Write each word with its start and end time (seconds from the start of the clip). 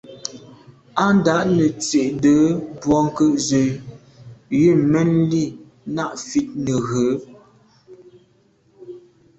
Á 1.03 1.05
ndǎ’ 1.17 1.37
nə̀ 1.55 1.69
tswìdə̌ 1.81 2.37
bwɔ́ŋkə́’ 2.81 3.31
zə̄ 3.47 3.67
yə̂n 4.61 4.79
mɛ́n 4.91 5.09
lî 5.31 5.43
nâ’ 5.95 6.05
fît 6.27 6.49
nə̀ 6.65 6.77
rə̌. 6.89 7.11